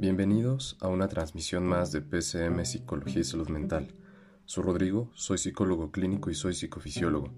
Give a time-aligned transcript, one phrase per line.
[0.00, 3.92] Bienvenidos a una transmisión más de PCM Psicología y Salud Mental.
[4.46, 7.34] Soy Rodrigo, soy psicólogo clínico y soy psicofisiólogo.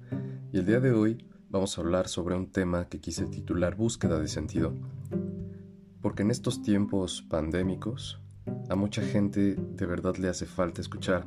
[0.53, 4.21] Y el día de hoy vamos a hablar sobre un tema que quise titular Búsqueda
[4.21, 4.77] de sentido.
[6.01, 8.21] Porque en estos tiempos pandémicos,
[8.69, 11.27] a mucha gente de verdad le hace falta escuchar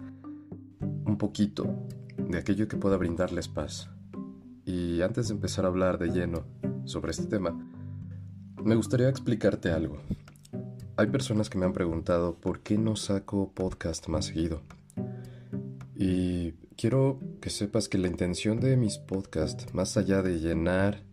[0.80, 1.68] un poquito
[2.18, 3.90] de aquello que pueda brindarles paz.
[4.64, 6.46] Y antes de empezar a hablar de lleno
[6.86, 7.60] sobre este tema,
[8.64, 10.02] me gustaría explicarte algo.
[10.98, 14.62] Hay personas que me han preguntado por qué no saco podcast más seguido.
[15.94, 21.04] Y quiero que sepas que la intención de mis podcasts, más allá de llenar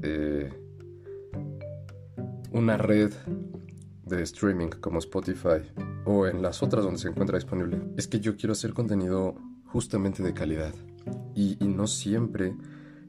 [0.00, 0.52] eh,
[2.52, 3.12] una red
[4.04, 5.72] de streaming como Spotify
[6.04, 10.22] o en las otras donde se encuentra disponible, es que yo quiero hacer contenido justamente
[10.22, 10.74] de calidad.
[11.34, 12.54] Y, no siempre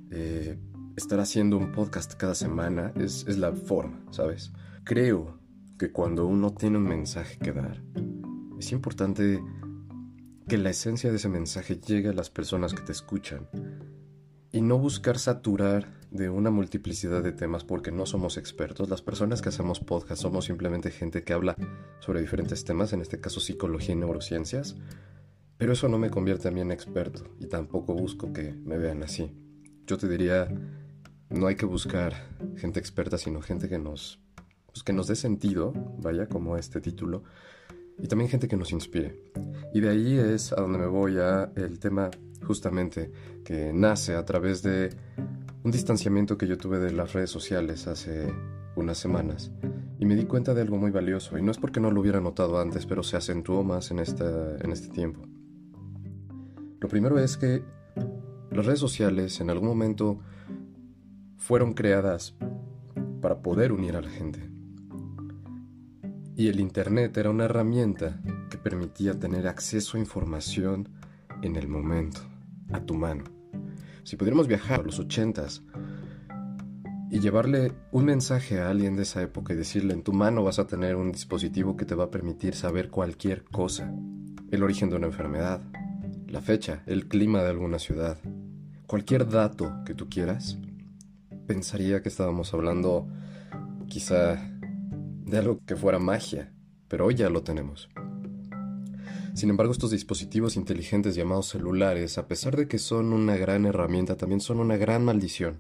[0.09, 0.57] eh,
[0.95, 4.52] estar haciendo un podcast cada semana es, es la forma, ¿sabes?
[4.84, 5.37] Creo
[5.78, 7.82] que cuando uno tiene un mensaje que dar,
[8.60, 9.42] es importante
[10.48, 13.48] que la esencia de ese mensaje llegue a las personas que te escuchan
[14.52, 18.90] y no buscar saturar de una multiplicidad de temas porque no somos expertos.
[18.90, 21.55] Las personas que hacemos podcast somos simplemente gente que habla
[22.00, 24.78] sobre diferentes temas, en este caso psicología y neurociencias,
[25.58, 29.04] pero eso no me convierte a mí en experto y tampoco busco que me vean
[29.04, 29.32] así.
[29.86, 30.48] Yo te diría,
[31.30, 32.14] no hay que buscar
[32.55, 34.20] gente experta, sino gente que nos
[34.78, 37.24] pues, que nos dé sentido, vaya, como este título,
[37.98, 39.32] y también gente que nos inspire.
[39.74, 42.12] Y de ahí es a donde me voy a el tema
[42.46, 43.12] justamente
[43.44, 44.96] que nace a través de
[45.64, 48.32] un distanciamiento que yo tuve de las redes sociales hace
[48.76, 49.52] unas semanas
[49.98, 52.22] y me di cuenta de algo muy valioso y no es porque no lo hubiera
[52.22, 55.22] notado antes, pero se acentuó más en, esta, en este tiempo.
[56.80, 57.64] Lo primero es que
[58.52, 60.20] las redes sociales en algún momento
[61.38, 62.36] fueron creadas
[63.22, 64.56] para poder unir a la gente.
[66.38, 68.22] Y el Internet era una herramienta
[68.52, 70.88] que permitía tener acceso a información
[71.42, 72.22] en el momento,
[72.72, 73.24] a tu mano.
[74.03, 75.64] Si pudiéramos viajar a los ochentas
[77.09, 80.59] y llevarle un mensaje a alguien de esa época y decirle en tu mano vas
[80.59, 83.92] a tener un dispositivo que te va a permitir saber cualquier cosa,
[84.52, 85.64] el origen de una enfermedad,
[86.28, 88.19] la fecha, el clima de alguna ciudad,
[88.86, 90.59] cualquier dato que tú quieras,
[91.48, 93.08] pensaría que estábamos hablando
[93.88, 94.56] quizá
[95.28, 96.54] de algo que fuera magia,
[96.88, 97.90] pero hoy ya lo tenemos.
[99.36, 104.16] Sin embargo, estos dispositivos inteligentes llamados celulares, a pesar de que son una gran herramienta,
[104.16, 105.60] también son una gran maldición.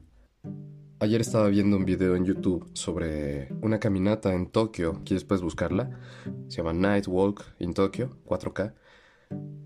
[0.99, 5.99] Ayer estaba viendo un video en YouTube sobre una caminata en Tokio, ¿quieres puedes buscarla?
[6.47, 8.73] Se llama Night Walk in Tokyo, 4K.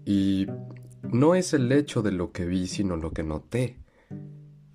[0.04, 0.48] Y
[1.04, 3.81] no es el hecho de lo que vi, sino lo que noté.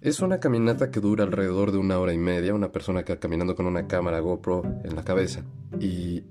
[0.02, 3.56] Es una caminata que dura alrededor de una hora y media, una persona que caminando
[3.56, 5.42] con una cámara GoPro en la cabeza.
[5.80, 6.22] Y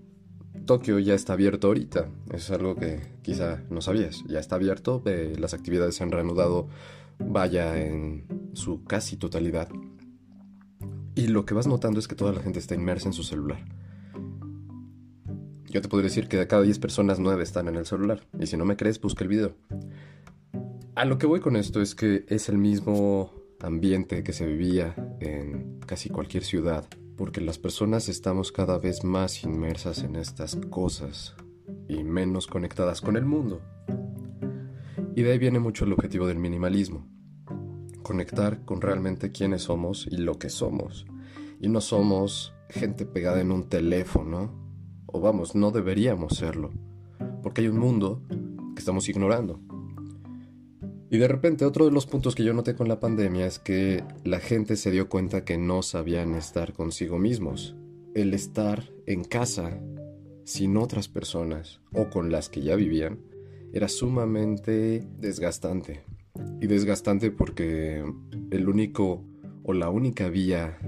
[0.66, 5.04] Tokio ya está abierto ahorita, es algo que quizá no sabías, ya está abierto,
[5.40, 6.68] las actividades se han reanudado,
[7.18, 9.68] vaya en su casi totalidad.
[11.16, 13.66] Y lo que vas notando es que toda la gente está inmersa en su celular.
[15.66, 18.46] Yo te podría decir que de cada 10 personas 9 están en el celular, y
[18.46, 19.56] si no me crees, busca el video.
[20.94, 24.96] A lo que voy con esto es que es el mismo ambiente que se vivía
[25.20, 26.86] en casi cualquier ciudad,
[27.18, 31.36] porque las personas estamos cada vez más inmersas en estas cosas
[31.88, 33.62] y menos conectadas con el mundo.
[35.16, 37.08] Y de ahí viene mucho el objetivo del minimalismo,
[38.04, 41.06] conectar con realmente quiénes somos y lo que somos.
[41.62, 44.52] Y no somos gente pegada en un teléfono,
[45.06, 46.72] o vamos, no deberíamos serlo,
[47.42, 48.22] porque hay un mundo
[48.76, 49.60] que estamos ignorando.
[51.16, 54.04] Y de repente otro de los puntos que yo noté con la pandemia es que
[54.26, 57.74] la gente se dio cuenta que no sabían estar consigo mismos.
[58.14, 59.80] El estar en casa
[60.44, 63.20] sin otras personas o con las que ya vivían
[63.72, 66.04] era sumamente desgastante.
[66.60, 68.04] Y desgastante porque
[68.52, 69.24] el único
[69.64, 70.80] o la única vía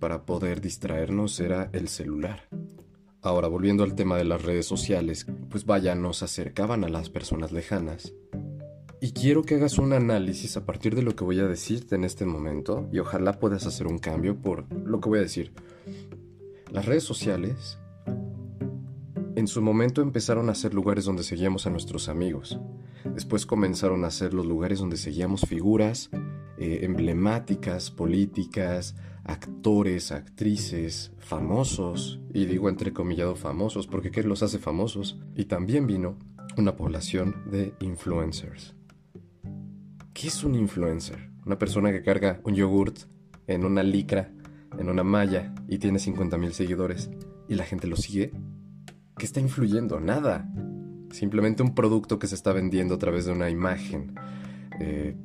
[0.00, 2.48] para poder distraernos era el celular.
[3.22, 7.52] Ahora, volviendo al tema de las redes sociales, pues vaya, nos acercaban a las personas
[7.52, 8.12] lejanas,
[9.00, 12.04] y quiero que hagas un análisis a partir de lo que voy a decirte en
[12.04, 15.52] este momento y ojalá puedas hacer un cambio por lo que voy a decir.
[16.72, 17.78] Las redes sociales
[19.36, 22.58] en su momento empezaron a ser lugares donde seguíamos a nuestros amigos.
[23.14, 26.10] Después comenzaron a ser los lugares donde seguíamos figuras
[26.58, 35.20] eh, emblemáticas, políticas, actores, actrices, famosos, y digo entrecomillado famosos porque ¿qué los hace famosos?
[35.36, 36.18] Y también vino
[36.56, 38.77] una población de influencers.
[40.20, 41.30] ¿Qué es un influencer?
[41.46, 43.02] Una persona que carga un yogurt
[43.46, 44.32] en una licra,
[44.76, 47.08] en una malla y tiene 50.000 seguidores
[47.48, 48.32] y la gente lo sigue.
[49.16, 50.00] ¿Qué está influyendo?
[50.00, 50.50] Nada.
[51.12, 54.16] Simplemente un producto que se está vendiendo a través de una imagen
[54.80, 55.16] eh,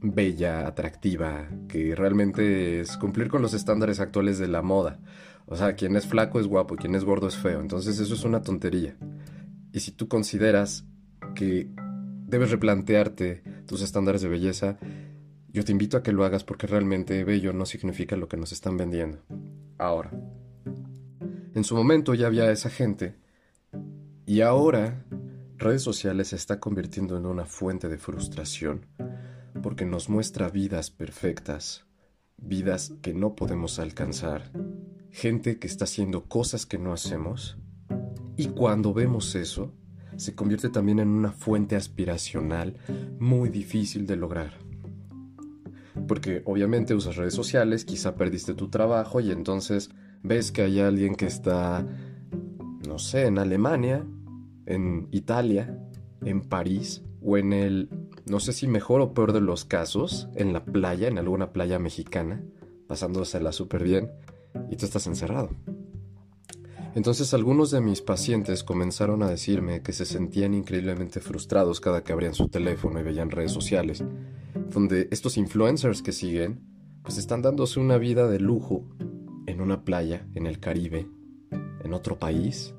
[0.00, 5.00] bella, atractiva, que realmente es cumplir con los estándares actuales de la moda.
[5.46, 7.60] O sea, quien es flaco es guapo, quien es gordo es feo.
[7.60, 8.96] Entonces eso es una tontería.
[9.72, 10.86] Y si tú consideras
[11.34, 11.68] que
[12.28, 14.78] debes replantearte tus estándares de belleza,
[15.48, 18.52] yo te invito a que lo hagas porque realmente bello no significa lo que nos
[18.52, 19.18] están vendiendo.
[19.78, 20.10] Ahora,
[21.54, 23.16] en su momento ya había esa gente
[24.26, 25.04] y ahora
[25.56, 28.86] redes sociales se está convirtiendo en una fuente de frustración
[29.62, 31.86] porque nos muestra vidas perfectas,
[32.36, 34.52] vidas que no podemos alcanzar,
[35.10, 37.56] gente que está haciendo cosas que no hacemos
[38.36, 39.72] y cuando vemos eso,
[40.16, 42.74] se convierte también en una fuente aspiracional
[43.18, 44.52] muy difícil de lograr.
[46.06, 49.90] Porque obviamente usas redes sociales, quizá perdiste tu trabajo y entonces
[50.22, 51.86] ves que hay alguien que está,
[52.86, 54.04] no sé, en Alemania,
[54.66, 55.78] en Italia,
[56.22, 57.88] en París o en el,
[58.26, 61.78] no sé si mejor o peor de los casos, en la playa, en alguna playa
[61.78, 62.42] mexicana,
[62.86, 64.10] pasándosela súper bien
[64.70, 65.50] y tú estás encerrado.
[66.96, 72.14] Entonces algunos de mis pacientes comenzaron a decirme que se sentían increíblemente frustrados cada que
[72.14, 74.02] abrían su teléfono y veían redes sociales,
[74.72, 76.62] donde estos influencers que siguen,
[77.02, 78.88] pues están dándose una vida de lujo
[79.46, 81.06] en una playa, en el Caribe,
[81.84, 82.74] en otro país,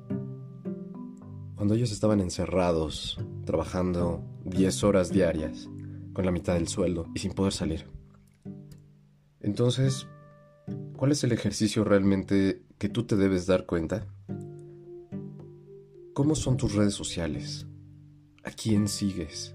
[1.54, 5.68] cuando ellos estaban encerrados, trabajando 10 horas diarias,
[6.12, 7.86] con la mitad del sueldo y sin poder salir.
[9.38, 10.08] Entonces,
[10.96, 14.06] ¿cuál es el ejercicio realmente que tú te debes dar cuenta?
[16.14, 17.66] ¿Cómo son tus redes sociales?
[18.44, 19.54] ¿A quién sigues?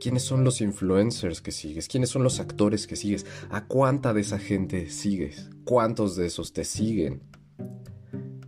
[0.00, 1.88] ¿Quiénes son los influencers que sigues?
[1.88, 3.26] ¿Quiénes son los actores que sigues?
[3.50, 5.50] ¿A cuánta de esa gente sigues?
[5.64, 7.22] ¿Cuántos de esos te siguen?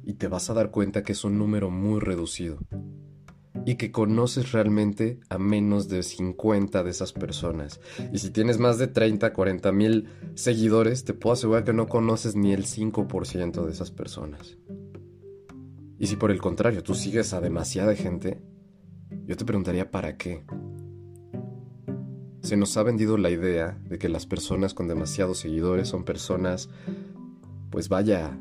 [0.02, 2.58] Y te vas a dar cuenta que es un número muy reducido.
[3.66, 7.80] Y que conoces realmente a menos de 50 de esas personas.
[8.12, 12.36] Y si tienes más de 30, 40 mil seguidores, te puedo asegurar que no conoces
[12.36, 14.58] ni el 5% de esas personas.
[15.98, 18.42] Y si por el contrario tú sigues a demasiada gente,
[19.26, 20.44] yo te preguntaría para qué.
[22.42, 26.68] Se nos ha vendido la idea de que las personas con demasiados seguidores son personas,
[27.70, 28.38] pues vaya,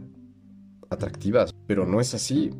[0.89, 2.51] atractivas, pero no es así.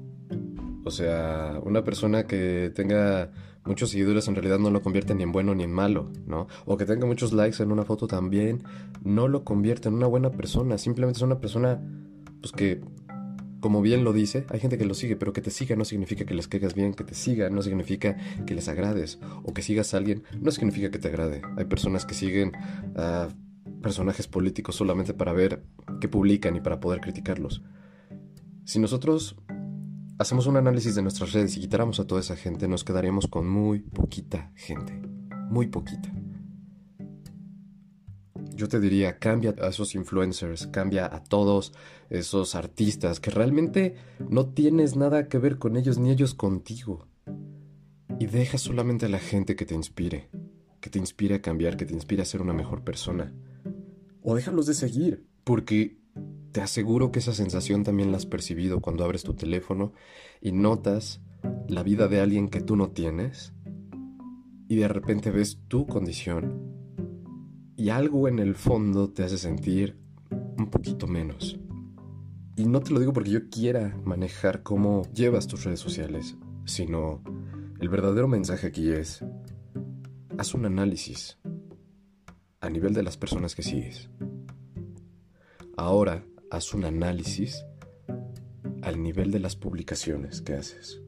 [0.83, 3.31] O sea, una persona que tenga
[3.65, 6.47] muchos seguidores en realidad no lo convierte ni en bueno ni en malo, ¿no?
[6.65, 8.63] O que tenga muchos likes en una foto también
[9.03, 11.81] no lo convierte en una buena persona, simplemente es una persona
[12.41, 12.81] pues que
[13.61, 16.25] como bien lo dice, hay gente que lo sigue, pero que te siga no significa
[16.25, 19.93] que les caigas bien, que te siga no significa que les agrades, o que sigas
[19.93, 21.41] a alguien no significa que te agrade.
[21.55, 22.51] Hay personas que siguen
[22.97, 23.29] a
[23.81, 25.63] personajes políticos solamente para ver
[26.01, 27.63] qué publican y para poder criticarlos.
[28.65, 29.37] Si nosotros
[30.17, 33.47] hacemos un análisis de nuestras redes y quitáramos a toda esa gente, nos quedaríamos con
[33.47, 35.01] muy poquita gente,
[35.49, 36.11] muy poquita
[38.55, 41.73] yo te diría, cambia a esos influencers, cambia a todos
[42.09, 43.95] esos artistas que realmente
[44.29, 47.07] no tienes nada que ver con ellos ni ellos contigo.
[48.19, 50.29] Y deja solamente a la gente que te inspire,
[50.79, 53.33] que te inspire a cambiar, que te inspire a ser una mejor persona.
[54.21, 55.97] O déjalos de seguir, porque
[56.53, 59.91] te aseguro que esa sensación también la has percibido cuando abres tu teléfono
[60.39, 61.19] y notas
[61.67, 63.53] la vida de alguien que tú no tienes
[64.67, 66.61] y de repente ves tu condición
[67.75, 69.97] y algo en el fondo te hace sentir
[70.29, 71.59] un poquito menos.
[72.55, 77.23] Y no te lo digo porque yo quiera manejar cómo llevas tus redes sociales, sino
[77.79, 79.25] el verdadero mensaje aquí es,
[80.37, 81.39] haz un análisis
[82.61, 84.11] a nivel de las personas que sigues.
[85.75, 87.65] Ahora, haz un análisis
[88.83, 91.01] al nivel de las publicaciones que haces.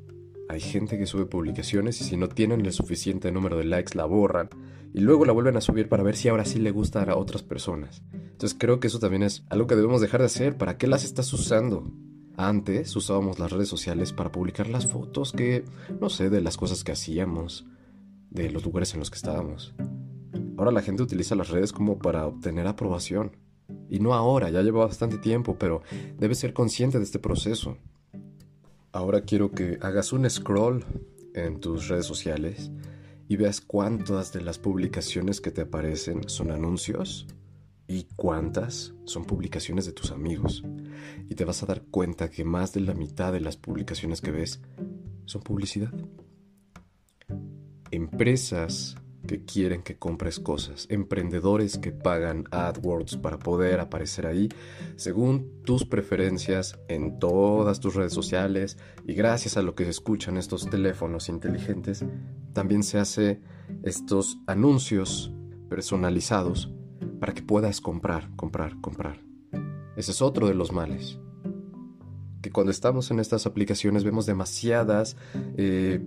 [0.49, 4.05] Hay gente que sube publicaciones y si no tienen el suficiente número de likes la
[4.05, 4.49] borran
[4.93, 7.43] y luego la vuelven a subir para ver si ahora sí le gusta a otras
[7.43, 8.01] personas.
[8.11, 10.57] Entonces creo que eso también es algo que debemos dejar de hacer.
[10.57, 11.91] ¿Para qué las estás usando?
[12.37, 15.63] Antes usábamos las redes sociales para publicar las fotos que,
[16.01, 17.67] no sé, de las cosas que hacíamos,
[18.31, 19.75] de los lugares en los que estábamos.
[20.57, 23.44] Ahora la gente utiliza las redes como para obtener aprobación.
[23.89, 25.81] Y no ahora, ya lleva bastante tiempo, pero
[26.17, 27.77] debes ser consciente de este proceso.
[28.91, 30.85] Ahora quiero que hagas un scroll
[31.33, 32.71] en tus redes sociales
[33.27, 37.27] y veas cuántas de las publicaciones que te aparecen son anuncios
[37.87, 40.63] y cuántas son publicaciones de tus amigos.
[41.29, 44.31] Y te vas a dar cuenta que más de la mitad de las publicaciones que
[44.31, 44.61] ves
[45.25, 45.93] son publicidad.
[47.91, 54.49] Empresas que quieren que compres cosas, emprendedores que pagan AdWords para poder aparecer ahí
[54.95, 60.37] según tus preferencias en todas tus redes sociales y gracias a lo que se escuchan
[60.37, 62.05] estos teléfonos inteligentes,
[62.53, 63.41] también se hace
[63.83, 65.31] estos anuncios
[65.69, 66.71] personalizados
[67.19, 69.21] para que puedas comprar, comprar, comprar.
[69.95, 71.19] Ese es otro de los males.
[72.41, 75.17] Que cuando estamos en estas aplicaciones vemos demasiadas
[75.57, 76.05] eh,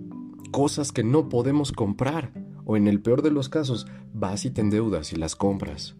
[0.51, 2.31] cosas que no podemos comprar
[2.69, 5.95] o en el peor de los casos, vas y te endeudas y las compras,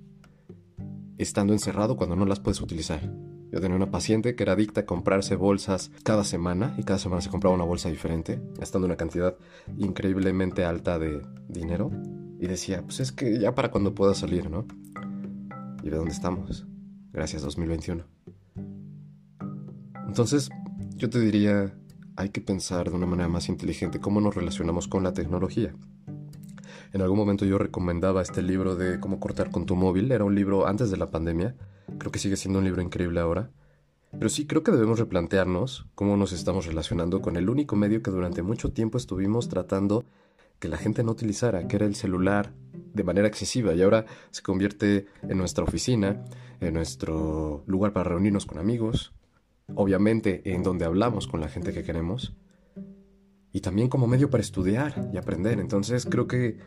[1.17, 3.11] estando encerrado cuando no las puedes utilizar.
[3.51, 7.23] Yo tenía una paciente que era adicta a comprarse bolsas cada semana y cada semana
[7.23, 9.35] se compraba una bolsa diferente, gastando una cantidad
[9.79, 11.89] increíblemente alta de dinero.
[12.39, 14.67] Y decía, pues es que ya para cuando pueda salir, ¿no?
[15.81, 16.67] Y ve dónde estamos.
[17.11, 18.03] Gracias 2021.
[20.07, 20.51] Entonces,
[20.97, 21.75] yo te diría,
[22.15, 25.73] hay que pensar de una manera más inteligente cómo nos relacionamos con la tecnología.
[26.91, 30.11] En algún momento yo recomendaba este libro de cómo cortar con tu móvil.
[30.11, 31.55] Era un libro antes de la pandemia.
[31.99, 33.51] Creo que sigue siendo un libro increíble ahora.
[34.11, 38.09] Pero sí creo que debemos replantearnos cómo nos estamos relacionando con el único medio que
[38.09, 40.03] durante mucho tiempo estuvimos tratando
[40.57, 42.53] que la gente no utilizara, que era el celular,
[42.93, 43.73] de manera excesiva.
[43.75, 46.25] Y ahora se convierte en nuestra oficina,
[46.59, 49.13] en nuestro lugar para reunirnos con amigos,
[49.75, 52.35] obviamente en donde hablamos con la gente que queremos,
[53.51, 55.59] y también como medio para estudiar y aprender.
[55.59, 56.57] Entonces creo que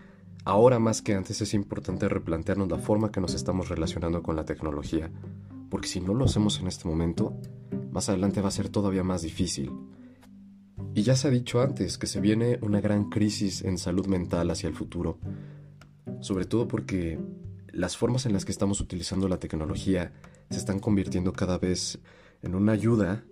[0.44, 4.44] Ahora más que antes es importante replantearnos la forma que nos estamos relacionando con la
[4.44, 5.10] tecnología,
[5.70, 7.36] porque si no lo hacemos en este momento,
[7.92, 9.70] más adelante va a ser todavía más difícil.
[10.94, 14.50] Y ya se ha dicho antes que se viene una gran crisis en salud mental
[14.50, 15.18] hacia el futuro,
[16.20, 17.20] sobre todo porque
[17.70, 20.12] las formas en las que estamos utilizando la tecnología
[20.50, 22.00] se están convirtiendo cada vez
[22.42, 23.24] en una ayuda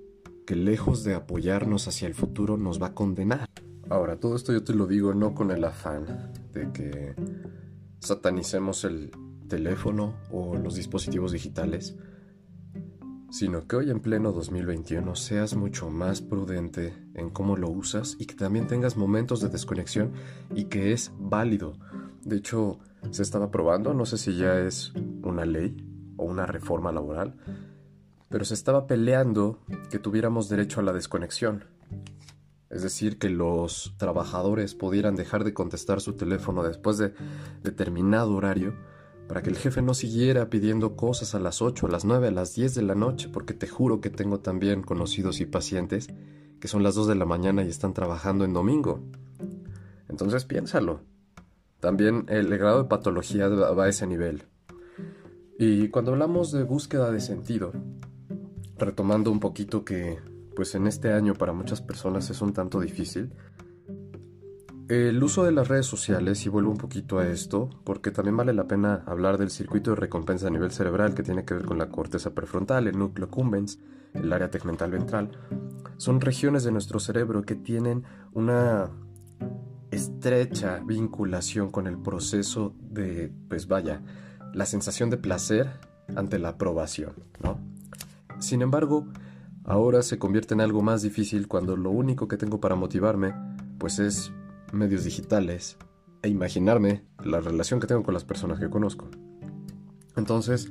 [0.47, 3.49] que lejos de apoyarnos hacia el futuro nos va a condenar.
[3.88, 7.14] Ahora, todo esto yo te lo digo no con el afán de que
[8.00, 9.11] satanicemos el
[9.49, 11.97] teléfono o los dispositivos digitales,
[13.30, 18.26] sino que hoy en pleno 2021 seas mucho más prudente en cómo lo usas y
[18.26, 20.12] que también tengas momentos de desconexión
[20.54, 21.75] y que es válido.
[22.25, 22.78] De hecho,
[23.11, 24.92] se estaba probando, no sé si ya es
[25.23, 25.76] una ley
[26.16, 27.37] o una reforma laboral,
[28.28, 31.64] pero se estaba peleando que tuviéramos derecho a la desconexión
[32.71, 37.12] es decir, que los trabajadores pudieran dejar de contestar su teléfono después de
[37.62, 38.75] determinado horario
[39.29, 42.31] para que el jefe no siguiera pidiendo cosas a las 8, a las 9, a
[42.31, 46.09] las 10 de la noche, porque te juro que tengo también conocidos y pacientes
[46.61, 49.00] que son las 2 de la mañana y están trabajando en domingo.
[50.09, 51.00] Entonces piénsalo.
[51.81, 54.45] También el grado de patología va a ese nivel.
[55.59, 57.73] Y cuando hablamos de búsqueda de sentido,
[58.77, 60.19] retomando un poquito que
[60.61, 63.33] pues en este año para muchas personas es un tanto difícil.
[64.90, 68.52] El uso de las redes sociales, y vuelvo un poquito a esto, porque también vale
[68.52, 71.79] la pena hablar del circuito de recompensa a nivel cerebral que tiene que ver con
[71.79, 73.79] la corteza prefrontal, el núcleo cumbens,
[74.12, 75.31] el área tegmental ventral.
[75.97, 78.90] Son regiones de nuestro cerebro que tienen una
[79.90, 84.02] estrecha vinculación con el proceso de, pues vaya,
[84.52, 85.71] la sensación de placer
[86.14, 87.59] ante la aprobación, ¿no?
[88.40, 89.07] Sin embargo,
[89.64, 93.35] ahora se convierte en algo más difícil cuando lo único que tengo para motivarme
[93.79, 94.33] pues es
[94.73, 95.76] medios digitales
[96.23, 99.09] e imaginarme la relación que tengo con las personas que conozco.
[100.17, 100.71] Entonces,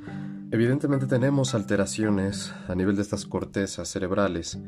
[0.52, 4.60] evidentemente tenemos alteraciones a nivel de estas cortezas cerebrales.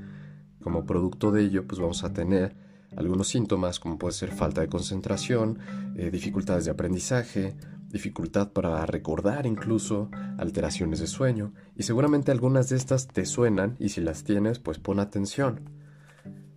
[0.62, 2.56] Como producto de ello, pues vamos a tener
[2.96, 5.60] algunos síntomas como puede ser falta de concentración,
[5.96, 7.56] eh, dificultades de aprendizaje,
[7.92, 13.90] dificultad para recordar incluso, alteraciones de sueño, y seguramente algunas de estas te suenan y
[13.90, 15.70] si las tienes, pues pon atención.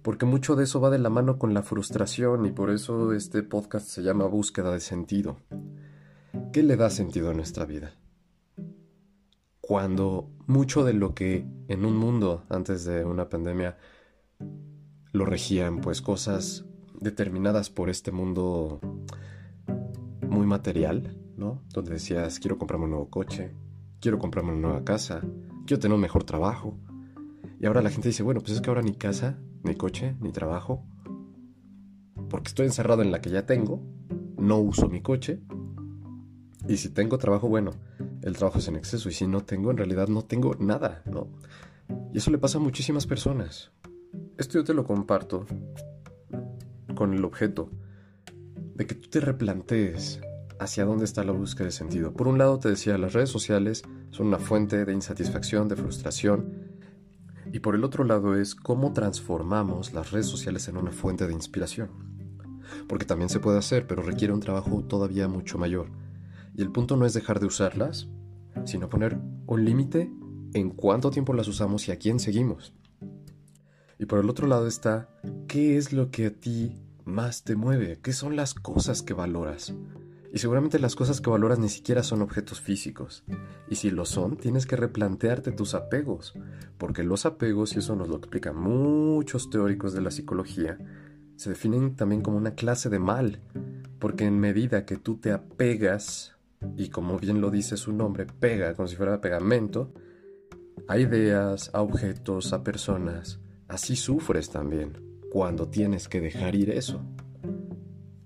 [0.03, 3.43] Porque mucho de eso va de la mano con la frustración y por eso este
[3.43, 5.39] podcast se llama Búsqueda de Sentido.
[6.53, 7.95] ¿Qué le da sentido a nuestra vida?
[9.61, 13.79] Cuando mucho de lo que en un mundo antes de una pandemia
[15.13, 16.67] lo regían pues cosas
[17.01, 18.81] determinadas por este mundo
[20.29, 21.63] muy material, ¿no?
[21.73, 23.53] Donde decías, quiero comprarme un nuevo coche,
[24.01, 25.21] quiero comprarme una nueva casa,
[25.67, 26.77] quiero tener un mejor trabajo.
[27.61, 30.33] Y ahora la gente dice, bueno, pues es que ahora ni casa, ni coche, ni
[30.33, 30.85] trabajo,
[32.29, 33.81] porque estoy encerrado en la que ya tengo,
[34.37, 35.41] no uso mi coche,
[36.67, 37.73] y si tengo trabajo, bueno,
[38.23, 41.29] el trabajo es en exceso, y si no tengo, en realidad no tengo nada, ¿no?
[42.13, 43.71] Y eso le pasa a muchísimas personas.
[44.39, 45.47] Esto yo te lo comparto
[46.95, 47.71] con el objeto
[48.75, 50.21] de que tú te replantees
[50.65, 52.13] hacia dónde está la búsqueda de sentido.
[52.13, 56.75] Por un lado te decía, las redes sociales son una fuente de insatisfacción, de frustración,
[57.53, 61.33] y por el otro lado es cómo transformamos las redes sociales en una fuente de
[61.33, 61.91] inspiración.
[62.89, 65.91] porque también se puede hacer, pero requiere un trabajo todavía mucho mayor.
[66.55, 68.09] Y el punto no es dejar de usarlas,
[68.65, 70.11] sino poner un límite
[70.55, 72.73] en cuánto tiempo las usamos y a quién seguimos.
[73.99, 75.09] Y por el otro lado está,
[75.47, 78.01] ¿qué es lo que a ti más te mueve?
[78.03, 79.75] ¿Qué son las cosas que valoras?
[80.35, 83.23] Y seguramente las cosas que valoras ni siquiera son objetos físicos.
[83.69, 86.35] Y si lo son, tienes que replantearte tus apegos.
[86.77, 90.77] Porque los apegos, y eso nos lo explican muchos teóricos de la psicología,
[91.37, 93.43] se definen también como una clase de mal.
[94.01, 96.35] Porque en medida que tú te apegas,
[96.77, 99.95] y como bien lo dice su nombre, pega como si fuera pegamento,
[100.89, 103.39] a ideas, a objetos, a personas,
[103.69, 104.99] así sufres también
[105.31, 107.05] cuando tienes que dejar ir eso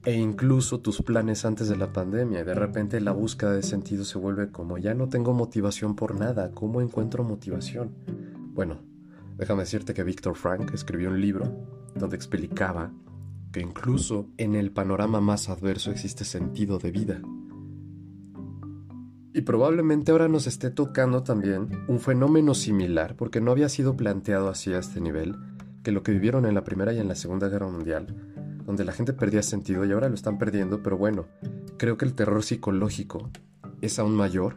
[0.04, 2.44] e incluso tus planes antes de la pandemia.
[2.44, 6.52] De repente la búsqueda de sentido se vuelve como ya no tengo motivación por nada,
[6.52, 7.90] ¿cómo encuentro motivación?
[8.54, 8.78] Bueno,
[9.36, 12.92] déjame decirte que Víctor Frank escribió un libro donde explicaba
[13.52, 17.20] que incluso en el panorama más adverso existe sentido de vida.
[19.32, 24.48] Y probablemente ahora nos esté tocando también un fenómeno similar, porque no había sido planteado
[24.48, 25.36] así a este nivel,
[25.82, 28.16] que lo que vivieron en la Primera y en la Segunda Guerra Mundial,
[28.68, 31.24] donde la gente perdía sentido y ahora lo están perdiendo, pero bueno,
[31.78, 33.30] creo que el terror psicológico
[33.80, 34.56] es aún mayor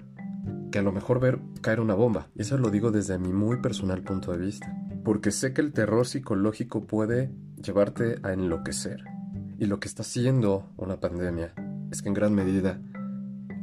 [0.70, 2.28] que a lo mejor ver caer una bomba.
[2.36, 4.76] Y eso lo digo desde mi muy personal punto de vista.
[5.06, 7.32] Porque sé que el terror psicológico puede
[7.64, 9.06] llevarte a enloquecer.
[9.58, 11.54] Y lo que está haciendo una pandemia
[11.90, 12.82] es que en gran medida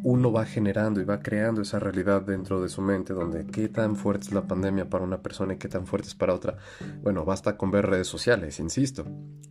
[0.02, 3.96] uno va generando y va creando esa realidad dentro de su mente donde qué tan
[3.96, 6.56] fuerte es la pandemia para una persona y qué tan fuerte es para otra.
[7.02, 9.04] Bueno, basta con ver redes sociales, insisto.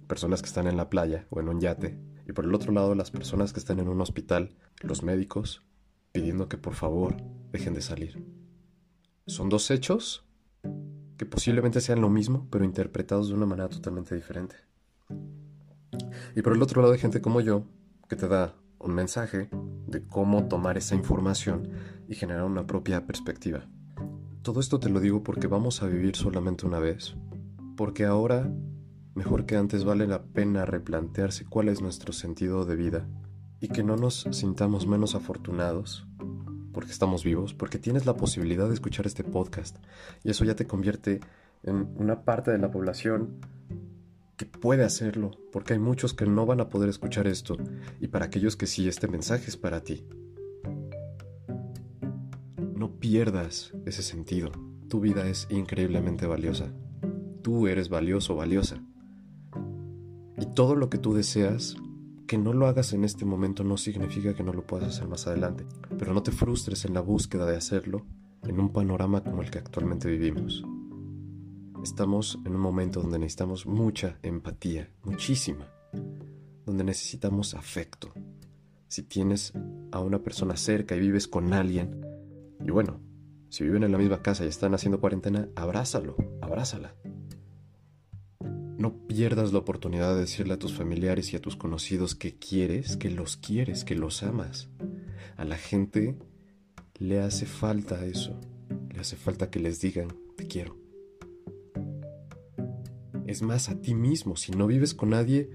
[0.07, 1.99] Personas que están en la playa o en un yate.
[2.27, 5.63] Y por el otro lado, las personas que están en un hospital, los médicos,
[6.11, 7.17] pidiendo que por favor
[7.51, 8.23] dejen de salir.
[9.25, 10.25] Son dos hechos
[11.17, 14.55] que posiblemente sean lo mismo, pero interpretados de una manera totalmente diferente.
[16.35, 17.65] Y por el otro lado hay gente como yo,
[18.07, 19.49] que te da un mensaje
[19.87, 21.69] de cómo tomar esa información
[22.07, 23.67] y generar una propia perspectiva.
[24.43, 27.15] Todo esto te lo digo porque vamos a vivir solamente una vez,
[27.75, 28.50] porque ahora,
[29.18, 33.08] mejor que antes, vale la pena replantearse cuál es nuestro sentido de vida
[33.60, 36.06] y que no nos sintamos menos afortunados
[36.72, 39.77] porque estamos vivos, porque tienes la posibilidad de escuchar este podcast
[40.24, 41.20] y eso ya te convierte
[41.64, 43.40] en una parte de la población
[44.38, 47.58] que puede hacerlo, porque hay muchos que no van a poder escuchar esto,
[48.00, 50.06] y para aquellos que sí, este mensaje es para ti.
[52.75, 54.51] No pierdas ese sentido.
[54.88, 56.72] Tu vida es increíblemente valiosa.
[57.42, 58.80] Tú eres valioso valiosa.
[60.37, 61.75] Y todo lo que tú deseas,
[62.27, 65.25] que no lo hagas en este momento no significa que no lo puedas hacer más
[65.27, 65.65] adelante.
[65.97, 68.05] Pero no te frustres en la búsqueda de hacerlo
[68.43, 70.63] en un panorama como el que actualmente vivimos.
[71.83, 75.71] Estamos en un momento donde necesitamos mucha empatía, muchísima,
[76.65, 78.11] donde necesitamos afecto.
[78.87, 79.53] Si tienes
[79.91, 82.05] a una persona cerca y vives con alguien,
[82.59, 83.00] y bueno,
[83.50, 86.95] si viven en la misma casa y están haciendo cuarentena, abrázalo, abrázala.
[88.77, 92.96] No pierdas la oportunidad de decirle a tus familiares y a tus conocidos que quieres,
[92.96, 94.70] que los quieres, que los amas.
[95.35, 96.16] A la gente
[97.00, 98.40] le hace falta eso,
[98.94, 100.77] le hace falta que les digan, te quiero.
[103.25, 104.35] Es más, a ti mismo.
[104.37, 105.50] Si no vives con nadie,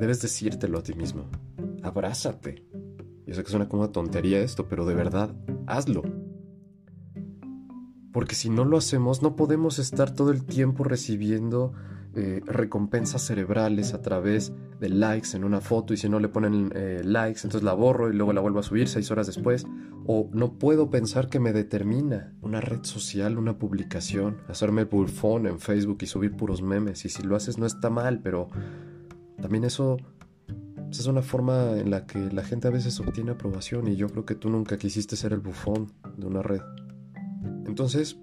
[0.00, 1.26] debes decírtelo a ti mismo.
[1.82, 2.64] Abrázate.
[3.26, 5.34] Yo sé que suena como una tontería esto, pero de verdad,
[5.66, 6.02] hazlo.
[8.12, 11.72] Porque si no lo hacemos, no podemos estar todo el tiempo recibiendo
[12.14, 16.70] eh, recompensas cerebrales a través de likes en una foto y si no le ponen
[16.74, 19.66] eh, likes, entonces la borro y luego la vuelvo a subir seis horas después.
[20.04, 25.60] O no puedo pensar que me determina una red social, una publicación, hacerme bufón en
[25.60, 27.04] Facebook y subir puros memes.
[27.04, 28.48] Y si lo haces no está mal, pero
[29.40, 29.96] también eso
[30.92, 34.08] pues, es una forma en la que la gente a veces obtiene aprobación y yo
[34.08, 36.60] creo que tú nunca quisiste ser el bufón de una red.
[37.64, 38.18] Entonces,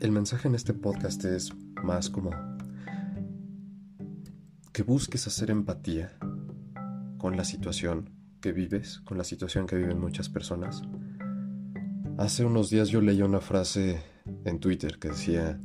[0.00, 2.30] el mensaje en este podcast es más como
[4.80, 6.16] que busques hacer empatía
[7.18, 8.08] con la situación
[8.40, 10.80] que vives, con la situación que viven muchas personas.
[12.16, 14.02] Hace unos días yo leí una frase
[14.46, 15.60] en Twitter que decía,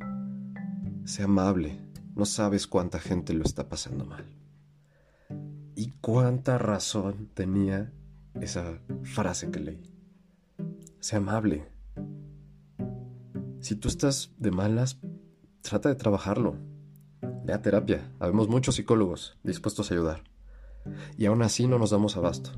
[1.06, 1.80] sé amable,
[2.14, 4.26] no sabes cuánta gente lo está pasando mal.
[5.74, 7.94] Y cuánta razón tenía
[8.38, 9.94] esa frase que leí.
[11.00, 11.66] Sé amable.
[13.60, 15.00] Si tú estás de malas,
[15.62, 16.75] trata de trabajarlo
[17.46, 18.12] Ve a terapia.
[18.18, 20.24] Habemos muchos psicólogos dispuestos a ayudar.
[21.16, 22.50] Y aún así no nos damos abasto.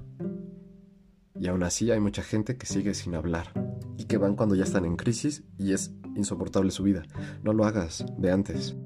[1.39, 3.53] Y aún así hay mucha gente que sigue sin hablar.
[3.99, 7.03] Y que van cuando ya están en crisis y es insoportable su vida.
[7.43, 8.77] No lo hagas, de antes.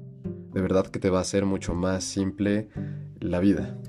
[0.51, 2.67] De verdad que te va a hacer mucho más simple
[3.21, 3.79] la vida.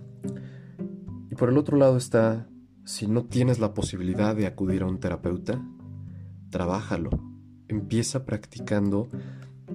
[1.33, 2.48] Y por el otro lado está,
[2.85, 5.61] si no tienes la posibilidad de acudir a un terapeuta,
[6.50, 7.11] trabájalo.
[7.66, 9.09] Empieza practicando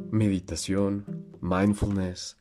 [0.10, 2.38] meditación, mindfulness,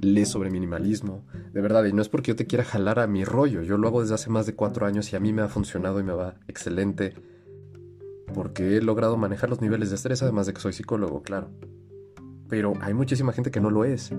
[0.00, 1.24] lee sobre minimalismo.
[1.52, 3.88] De verdad, y no es porque yo te quiera jalar a mi rollo, yo lo
[3.88, 6.12] hago desde hace más de cuatro años y a mí me ha funcionado y me
[6.12, 7.14] va excelente.
[8.32, 11.50] Porque he logrado manejar los niveles de estrés, además de que soy psicólogo, claro.
[12.48, 14.12] Pero hay muchísima gente que no lo es.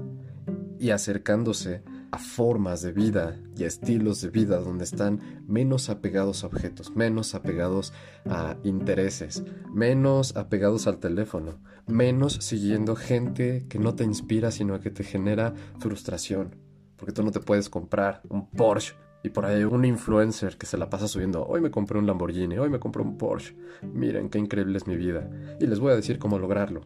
[0.80, 6.44] Y acercándose a formas de vida y a estilos de vida donde están menos apegados
[6.44, 7.94] a objetos, menos apegados
[8.26, 14.90] a intereses, menos apegados al teléfono, menos siguiendo gente que no te inspira sino que
[14.90, 16.56] te genera frustración,
[16.96, 20.78] porque tú no te puedes comprar un Porsche y por ahí un influencer que se
[20.78, 24.40] la pasa subiendo, hoy me compré un Lamborghini, hoy me compré un Porsche, miren qué
[24.40, 26.82] increíble es mi vida y les voy a decir cómo lograrlo.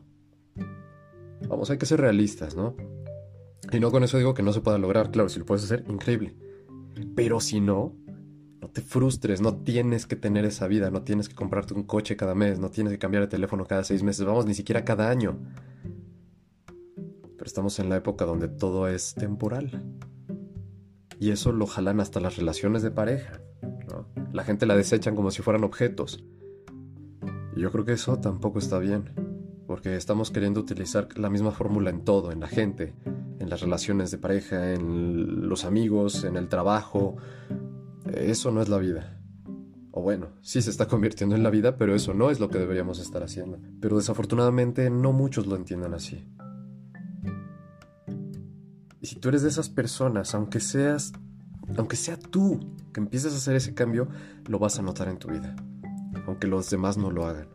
[1.48, 2.76] Vamos, hay que ser realistas, ¿no?
[3.72, 5.86] Y no con eso digo que no se pueda lograr, claro, si lo puedes hacer,
[5.88, 6.36] increíble.
[7.16, 7.94] Pero si no,
[8.62, 12.18] no te frustres, no tienes que tener esa vida, no tienes que comprarte un coche
[12.18, 15.10] cada mes, no tienes que cambiar de teléfono cada seis meses, vamos, ni siquiera cada
[15.10, 15.40] año.
[16.66, 19.84] Pero estamos en la época donde todo es temporal.
[21.20, 23.42] Y eso lo jalan hasta las relaciones de pareja.
[24.34, 26.24] La gente la desechan como si fueran objetos.
[27.56, 29.10] Y yo creo que eso tampoco está bien,
[29.68, 32.94] porque estamos queriendo utilizar la misma fórmula en todo, en la gente,
[33.40, 37.18] en las relaciones de pareja, en los amigos, en el trabajo.
[38.14, 39.20] Eso no es la vida.
[39.92, 42.60] O bueno, sí se está convirtiendo en la vida, pero eso no es lo que
[42.60, 43.60] deberíamos estar haciendo.
[43.82, 46.28] Pero desafortunadamente no muchos lo entiendan así.
[49.02, 51.14] Y si tú eres de esas personas, aunque seas,
[51.78, 52.60] aunque sea tú
[52.94, 54.08] que empieces a hacer ese cambio,
[54.48, 55.56] lo vas a notar en tu vida,
[56.28, 57.48] aunque los demás no lo hagan.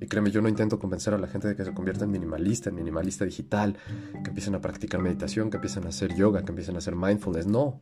[0.00, 2.68] Y créeme, yo no intento convencer a la gente de que se convierta en minimalista,
[2.68, 3.78] en minimalista digital,
[4.22, 7.46] que empiecen a practicar meditación, que empiecen a hacer yoga, que empiecen a hacer mindfulness.
[7.46, 7.80] No.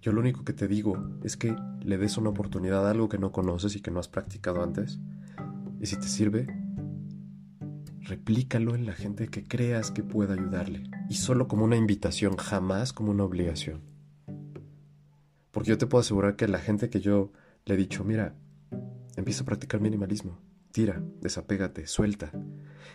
[0.00, 3.18] Yo lo único que te digo es que le des una oportunidad a algo que
[3.18, 4.98] no conoces y que no has practicado antes.
[5.80, 6.46] Y si te sirve,
[8.00, 10.90] replícalo en la gente que creas que pueda ayudarle.
[11.08, 13.82] Y solo como una invitación, jamás como una obligación.
[15.50, 17.32] Porque yo te puedo asegurar que la gente que yo
[17.64, 18.34] le he dicho, mira,
[19.16, 20.38] empieza a practicar minimalismo
[20.76, 22.30] tira, desapégate, suelta.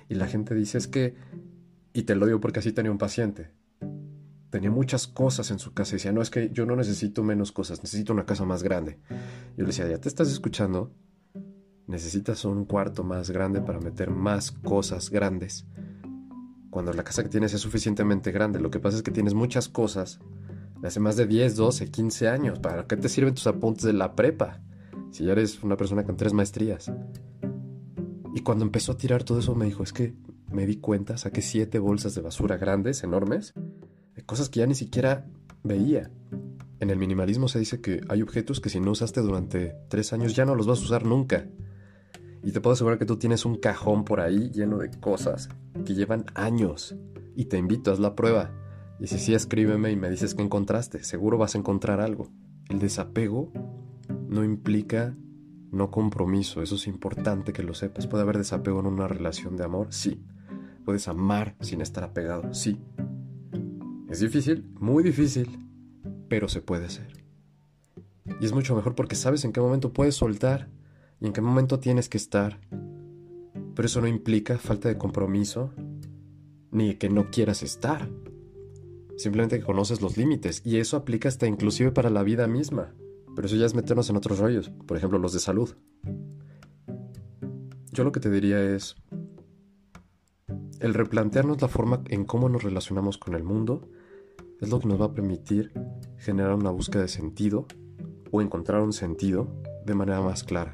[0.07, 1.15] Y la gente dice es que,
[1.93, 3.49] y te lo digo porque así tenía un paciente,
[4.51, 7.81] tenía muchas cosas en su casa decía, no, es que yo no necesito menos cosas,
[7.81, 8.99] necesito una casa más grande.
[9.57, 10.93] Yo le decía, ya te estás escuchando,
[11.87, 15.65] necesitas un cuarto más grande para meter más cosas grandes.
[16.69, 19.69] Cuando la casa que tienes es suficientemente grande, lo que pasa es que tienes muchas
[19.69, 20.19] cosas
[20.81, 22.59] de hace más de 10, 12, 15 años.
[22.59, 24.61] ¿Para qué te sirven tus apuntes de la prepa?
[25.11, 26.91] Si ya eres una persona con tres maestrías.
[28.35, 30.13] Y cuando empezó a tirar todo eso me dijo, es que
[30.49, 33.53] me di cuenta, saqué siete bolsas de basura grandes, enormes,
[34.25, 35.25] cosas que ya ni siquiera
[35.63, 36.11] veía.
[36.79, 40.35] En el minimalismo se dice que hay objetos que si no usaste durante tres años
[40.35, 41.47] ya no los vas a usar nunca.
[42.43, 45.49] Y te puedo asegurar que tú tienes un cajón por ahí lleno de cosas
[45.85, 46.95] que llevan años.
[47.35, 48.51] Y te invito, haz la prueba.
[48.99, 51.03] Y si sí, escríbeme y me dices qué encontraste.
[51.03, 52.29] Seguro vas a encontrar algo.
[52.69, 53.51] El desapego
[54.27, 55.15] no implica
[55.71, 56.61] no compromiso.
[56.61, 58.07] Eso es importante que lo sepas.
[58.07, 59.87] ¿Puede haber desapego en una relación de amor?
[59.91, 60.23] Sí.
[60.85, 62.53] Puedes amar sin estar apegado.
[62.53, 62.79] Sí.
[64.11, 65.57] Es difícil, muy difícil,
[66.27, 67.07] pero se puede hacer.
[68.41, 70.67] Y es mucho mejor porque sabes en qué momento puedes soltar
[71.21, 72.59] y en qué momento tienes que estar.
[73.73, 75.71] Pero eso no implica falta de compromiso
[76.71, 78.09] ni que no quieras estar.
[79.15, 82.93] Simplemente que conoces los límites y eso aplica hasta inclusive para la vida misma.
[83.33, 85.73] Pero eso ya es meternos en otros rollos, por ejemplo los de salud.
[87.93, 88.97] Yo lo que te diría es
[90.81, 93.87] el replantearnos la forma en cómo nos relacionamos con el mundo
[94.61, 95.73] es lo que nos va a permitir
[96.17, 97.65] generar una búsqueda de sentido
[98.31, 99.47] o encontrar un sentido
[99.85, 100.73] de manera más clara.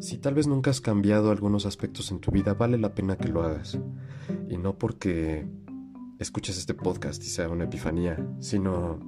[0.00, 3.28] Si tal vez nunca has cambiado algunos aspectos en tu vida, vale la pena que
[3.28, 3.78] lo hagas.
[4.48, 5.46] Y no porque
[6.18, 8.98] escuches este podcast y sea una epifanía, sino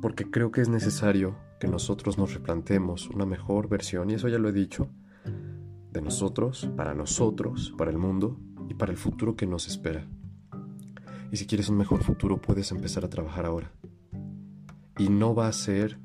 [0.00, 4.38] porque creo que es necesario que nosotros nos replantemos una mejor versión, y eso ya
[4.38, 4.88] lo he dicho,
[5.92, 10.08] de nosotros, para nosotros, para el mundo y para el futuro que nos espera.
[11.32, 13.72] Y si quieres un mejor futuro, puedes empezar a trabajar ahora.
[14.98, 15.98] Y no va a ser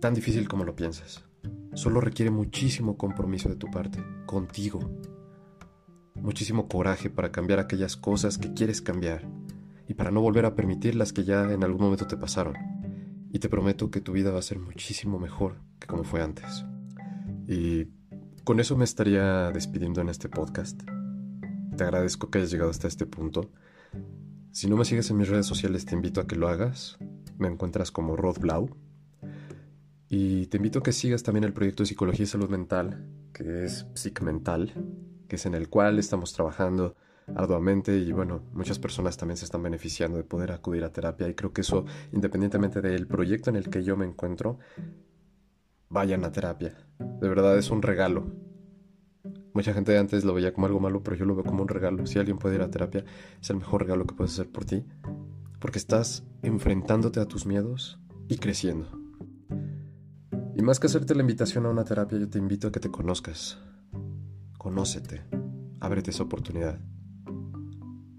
[0.00, 1.24] tan difícil como lo piensas.
[1.74, 4.80] Solo requiere muchísimo compromiso de tu parte, contigo.
[6.14, 9.26] Muchísimo coraje para cambiar aquellas cosas que quieres cambiar
[9.88, 12.54] y para no volver a permitir las que ya en algún momento te pasaron
[13.32, 16.64] y te prometo que tu vida va a ser muchísimo mejor que como fue antes.
[17.48, 17.88] Y
[18.44, 20.80] con eso me estaría despidiendo en este podcast.
[21.76, 23.50] Te agradezco que hayas llegado hasta este punto.
[24.54, 26.96] Si no me sigues en mis redes sociales, te invito a que lo hagas.
[27.38, 28.70] me encuentras como Rod Blau.
[30.08, 33.64] Y te invito a que sigas también el proyecto de Psicología y Salud Mental, que
[33.64, 33.84] es
[34.22, 34.72] Mental,
[35.26, 36.94] que es en el cual estamos trabajando
[37.34, 41.34] arduamente y bueno, muchas personas también se están beneficiando de poder acudir a terapia y
[41.34, 44.60] creo que eso, independientemente del proyecto en el que yo me encuentro,
[45.88, 46.76] vayan a terapia.
[47.00, 48.30] De verdad es un regalo.
[49.54, 52.04] Mucha gente antes lo veía como algo malo, pero yo lo veo como un regalo.
[52.06, 53.04] Si alguien puede ir a terapia,
[53.40, 54.84] es el mejor regalo que puedes hacer por ti,
[55.60, 58.88] porque estás enfrentándote a tus miedos y creciendo.
[60.56, 62.90] Y más que hacerte la invitación a una terapia, yo te invito a que te
[62.90, 63.58] conozcas.
[64.58, 65.22] Conócete.
[65.78, 66.80] Ábrete esa oportunidad.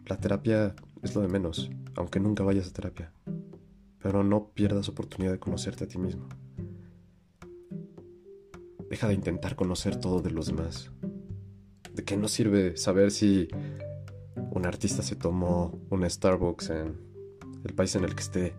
[0.05, 3.11] La terapia es lo de menos, aunque nunca vayas a terapia.
[3.99, 6.29] Pero no pierdas oportunidad de conocerte a ti mismo.
[8.89, 10.91] Deja de intentar conocer todo de los demás.
[11.95, 13.47] ¿De qué nos sirve saber si
[14.51, 16.97] un artista se tomó un Starbucks en
[17.63, 18.53] el país en el que esté?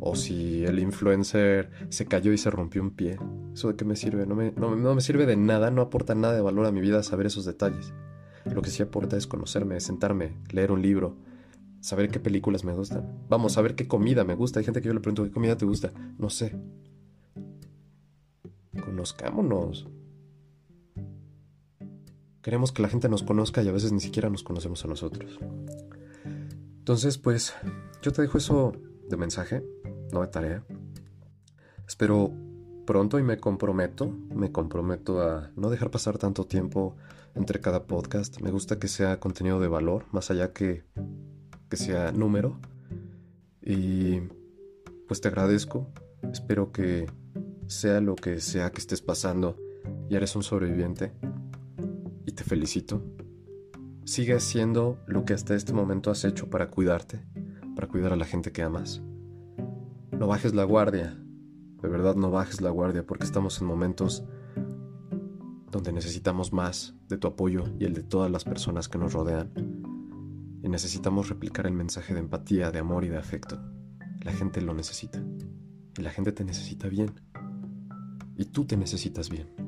[0.00, 3.18] O si el influencer se cayó y se rompió un pie.
[3.52, 4.26] ¿Eso de qué me sirve?
[4.26, 7.02] No me, no me sirve de nada, no aporta nada de valor a mi vida
[7.02, 7.92] saber esos detalles.
[8.46, 11.16] Lo que sí aporta es conocerme, sentarme, leer un libro,
[11.80, 13.26] saber qué películas me gustan.
[13.28, 14.58] Vamos, saber qué comida me gusta.
[14.58, 15.92] Hay gente que yo le pregunto, ¿qué comida te gusta?
[16.18, 16.56] No sé.
[18.82, 19.88] Conozcámonos.
[22.42, 25.38] Queremos que la gente nos conozca y a veces ni siquiera nos conocemos a nosotros.
[26.78, 27.54] Entonces, pues,
[28.02, 28.72] yo te dejo eso
[29.08, 29.64] de mensaje,
[30.12, 30.64] no de tarea.
[31.86, 32.32] Espero
[32.84, 36.96] pronto y me comprometo, me comprometo a no dejar pasar tanto tiempo
[37.36, 38.40] entre cada podcast.
[38.40, 40.82] Me gusta que sea contenido de valor, más allá que,
[41.68, 42.58] que sea número.
[43.60, 44.20] Y
[45.06, 45.92] pues te agradezco.
[46.32, 47.06] Espero que
[47.68, 49.56] sea lo que sea que estés pasando
[50.08, 51.12] y eres un sobreviviente.
[52.26, 53.02] Y te felicito.
[54.04, 57.24] Sigue haciendo lo que hasta este momento has hecho para cuidarte,
[57.74, 59.02] para cuidar a la gente que amas.
[60.10, 61.18] No bajes la guardia.
[61.82, 64.24] De verdad no bajes la guardia porque estamos en momentos
[65.70, 69.50] donde necesitamos más de tu apoyo y el de todas las personas que nos rodean.
[70.62, 73.58] Y necesitamos replicar el mensaje de empatía, de amor y de afecto.
[74.20, 75.20] La gente lo necesita.
[75.98, 77.10] Y la gente te necesita bien.
[78.36, 79.61] Y tú te necesitas bien.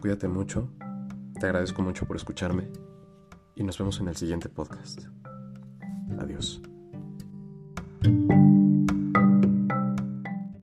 [0.00, 0.70] Cuídate mucho.
[1.40, 2.70] Te agradezco mucho por escucharme.
[3.54, 5.06] Y nos vemos en el siguiente podcast.
[6.18, 6.62] Adiós.